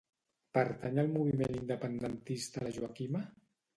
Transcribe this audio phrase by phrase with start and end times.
[0.57, 3.23] Pertany al moviment independentista la Joaquima?